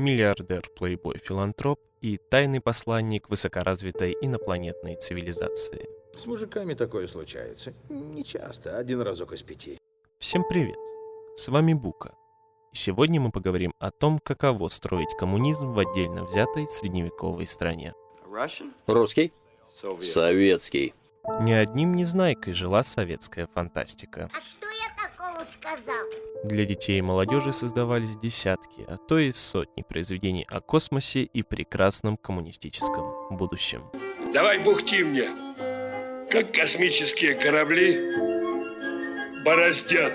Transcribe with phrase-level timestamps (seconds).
[0.00, 5.88] миллиардер, плейбой, филантроп и тайный посланник высокоразвитой инопланетной цивилизации.
[6.16, 7.72] С мужиками такое случается.
[7.88, 9.78] Не часто, один разок из пяти.
[10.18, 10.76] Всем привет!
[11.36, 12.14] С вами Бука.
[12.72, 17.94] И сегодня мы поговорим о том, каково строить коммунизм в отдельно взятой средневековой стране.
[18.86, 19.32] Русский?
[19.66, 20.94] Советский.
[21.40, 24.28] Ни одним незнайкой жила советская фантастика.
[24.36, 24.69] А что
[25.40, 26.06] такого сказал?
[26.44, 32.16] Для детей и молодежи создавались десятки, а то и сотни произведений о космосе и прекрасном
[32.16, 33.84] коммунистическом будущем.
[34.32, 35.28] Давай бухти мне,
[36.30, 37.98] как космические корабли
[39.44, 40.12] бороздят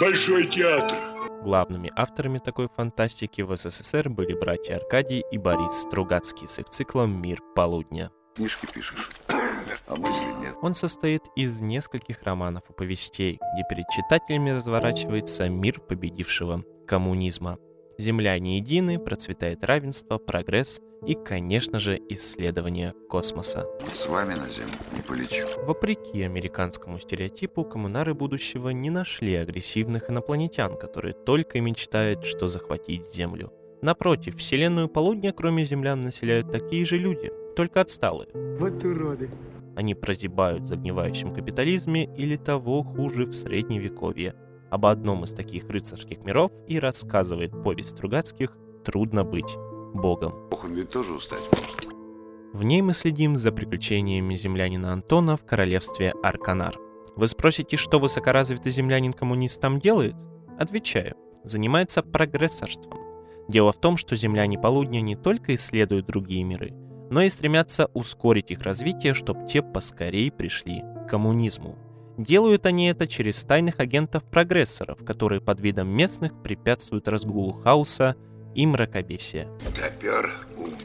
[0.00, 0.98] Большой театр.
[1.42, 7.22] Главными авторами такой фантастики в СССР были братья Аркадий и Борис Стругацкий с их циклом
[7.22, 8.10] «Мир полудня».
[8.34, 9.10] Книжки пишешь,
[9.86, 10.54] а мысли нет.
[10.62, 17.58] Он состоит из нескольких романов и повестей, где перед читателями разворачивается мир победившего коммунизма.
[17.98, 23.66] Земля не едины, процветает равенство, прогресс и, конечно же, исследование космоса.
[23.92, 25.46] С вами на Землю не полечу.
[25.64, 33.14] Вопреки американскому стереотипу, коммунары будущего не нашли агрессивных инопланетян, которые только и мечтают, что захватить
[33.14, 33.52] Землю.
[33.80, 38.30] Напротив, Вселенную полудня, кроме землян, населяют такие же люди, только отсталые.
[38.58, 39.30] Вот уроды.
[39.76, 44.34] Они прозябают в загнивающем капитализме или того хуже в средневековье.
[44.70, 49.56] Об одном из таких рыцарских миров и рассказывает повесть Стругацких «Трудно быть
[49.94, 50.48] богом».
[50.50, 51.94] Бог, он ведь тоже устать может.
[52.52, 56.78] В ней мы следим за приключениями землянина Антона в королевстве Арканар.
[57.16, 60.14] Вы спросите, что высокоразвитый землянин-коммунист там делает?
[60.58, 63.00] Отвечаю, занимается прогрессорством.
[63.48, 66.72] Дело в том, что земляне полудня не только исследуют другие миры,
[67.14, 71.78] но и стремятся ускорить их развитие, чтобы те поскорее пришли к коммунизму.
[72.18, 78.16] Делают они это через тайных агентов-прогрессоров, которые под видом местных препятствуют разгулу хаоса
[78.56, 79.48] и мракобесия.
[79.76, 80.74] Допер, умник.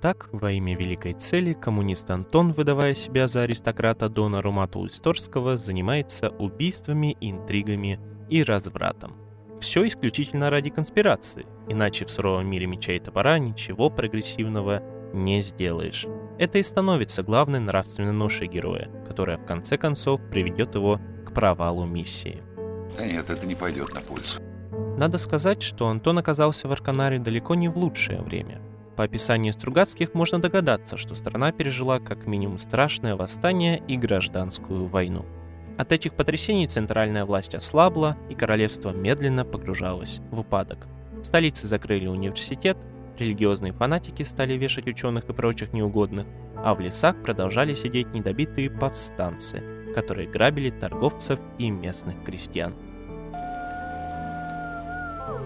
[0.00, 6.30] Так, во имя великой цели, коммунист Антон, выдавая себя за аристократа Дона Румата Ульсторского, занимается
[6.30, 9.25] убийствами, интригами и развратом.
[9.60, 16.06] Все исключительно ради конспирации, иначе в суровом мире меча и топора ничего прогрессивного не сделаешь.
[16.38, 21.86] Это и становится главной нравственной ношей героя, которая в конце концов приведет его к провалу
[21.86, 22.42] миссии.
[22.98, 24.40] Да нет, это не пойдет на пользу.
[24.96, 28.60] Надо сказать, что Антон оказался в Арканаре далеко не в лучшее время.
[28.96, 35.26] По описанию Стругацких можно догадаться, что страна пережила как минимум страшное восстание и гражданскую войну.
[35.78, 40.86] От этих потрясений центральная власть ослабла, и королевство медленно погружалось в упадок.
[41.20, 42.78] В столице закрыли университет,
[43.18, 46.26] религиозные фанатики стали вешать ученых и прочих неугодных,
[46.56, 49.62] а в лесах продолжали сидеть недобитые повстанцы,
[49.94, 52.74] которые грабили торговцев и местных крестьян.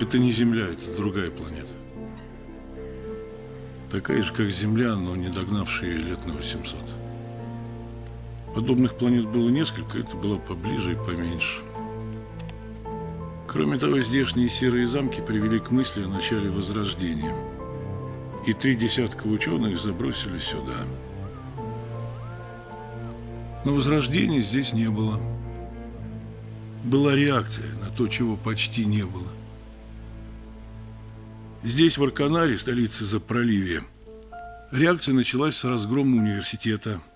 [0.00, 1.68] Это не Земля, это другая планета.
[3.90, 6.80] Такая же, как Земля, но не догнавшая лет на 800.
[8.54, 11.58] Подобных планет было несколько, это было поближе и поменьше.
[13.48, 17.34] Кроме того, здешние серые замки привели к мысли о начале Возрождения.
[18.46, 20.76] И три десятка ученых забросили сюда.
[23.64, 25.20] Но Возрождения здесь не было.
[26.84, 29.28] Была реакция на то, чего почти не было.
[31.64, 33.82] Здесь, в Арканаре, столице Запроливья,
[34.70, 37.00] реакция началась с разгрома университета–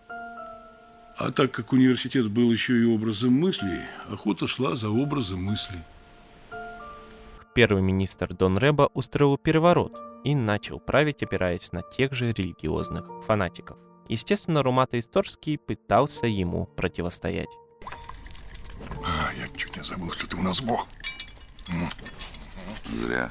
[1.18, 5.80] а так как университет был еще и образом мыслей, охота шла за образом мыслей.
[7.54, 9.92] Первый министр Дон Реба устроил переворот
[10.22, 13.76] и начал править, опираясь на тех же религиозных фанатиков.
[14.08, 17.48] Естественно, Румата Исторский пытался ему противостоять.
[19.04, 20.86] А, я чуть не забыл, что ты у нас бог.
[22.86, 23.30] Зря.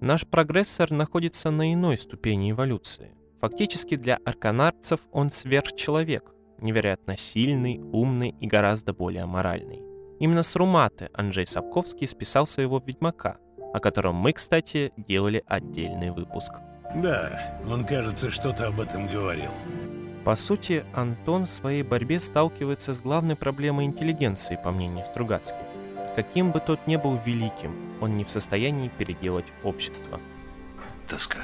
[0.00, 3.10] Наш прогрессор находится на иной ступени эволюции.
[3.40, 9.82] Фактически для арканарцев он сверхчеловек, невероятно сильный, умный и гораздо более моральный.
[10.20, 13.38] Именно с Руматы Анджей Сапковский списал своего «Ведьмака»,
[13.72, 16.52] о котором мы, кстати, делали отдельный выпуск.
[16.96, 19.50] Да, он, кажется, что-то об этом говорил.
[20.24, 25.56] По сути, Антон в своей борьбе сталкивается с главной проблемой интеллигенции, по мнению Стругацких.
[26.16, 30.20] Каким бы тот ни был великим, он не в состоянии переделать общество.
[31.08, 31.38] Тоска.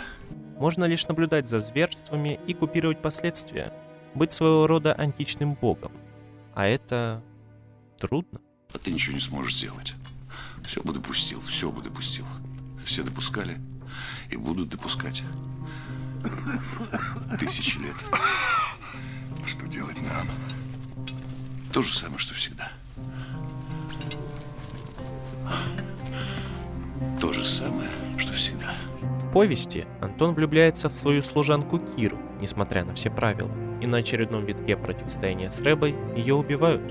[0.58, 3.72] Можно лишь наблюдать за зверствами и купировать последствия,
[4.14, 5.92] быть своего рода античным богом.
[6.54, 7.22] А это
[7.98, 8.40] трудно.
[8.74, 9.94] А ты ничего не сможешь сделать.
[10.64, 12.26] Все бы допустил, все бы допустил.
[12.84, 13.58] Все допускали
[14.30, 15.22] и будут допускать.
[17.38, 17.96] Тысячи лет.
[19.46, 20.28] Что делать нам?
[21.72, 22.70] То же самое, что всегда.
[27.44, 28.72] же самое, что всегда.
[29.00, 33.50] В повести Антон влюбляется в свою служанку Киру, несмотря на все правила,
[33.84, 36.82] и на очередном витке противостояния с Рэбой ее убивают.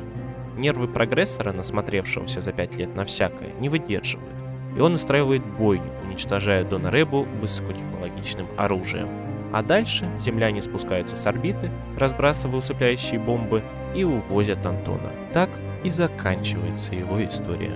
[0.55, 4.35] Нервы прогрессора, насмотревшегося за пять лет на всякое, не выдерживают,
[4.77, 9.09] и он устраивает бойню, уничтожая Дона Рэбу высокотехнологичным оружием.
[9.51, 13.63] А дальше земляне спускаются с орбиты, разбрасывая усыпляющие бомбы
[13.95, 15.11] и увозят Антона.
[15.33, 15.49] Так
[15.83, 17.73] и заканчивается его история.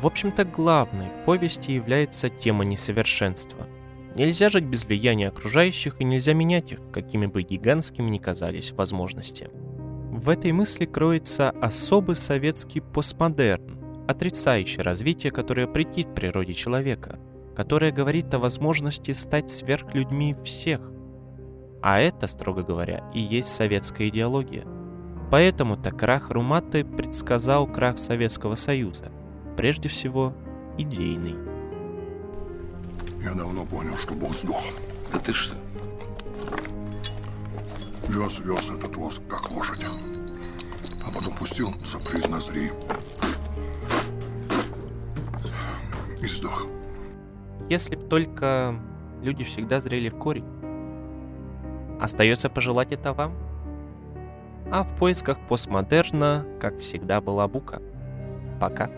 [0.00, 3.66] В общем-то, главной в повести является тема несовершенства.
[4.14, 9.50] Нельзя жить без влияния окружающих и нельзя менять их, какими бы гигантскими ни казались возможности.
[10.10, 17.18] В этой мысли кроется особый советский постмодерн, отрицающий развитие, которое претит природе человека,
[17.54, 20.80] которое говорит о возможности стать сверхлюдьми всех.
[21.82, 24.64] А это, строго говоря, и есть советская идеология.
[25.30, 29.12] Поэтому-то крах Руматы предсказал крах Советского Союза,
[29.60, 30.32] прежде всего
[30.78, 31.36] идейный.
[33.20, 34.64] Я давно понял, что Бог сдох.
[35.12, 35.54] Да ты что?
[38.08, 39.84] Вез, вез этот воск, как лошадь.
[41.04, 42.70] А потом пустил за приз Назри.
[46.22, 46.66] И сдох.
[47.68, 48.80] Если б только
[49.20, 50.46] люди всегда зрели в корень.
[52.00, 53.34] Остается пожелать это вам.
[54.72, 57.82] А в поисках постмодерна, как всегда, была Бука.
[58.58, 58.90] Пока.